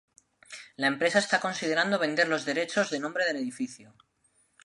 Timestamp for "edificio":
3.37-3.93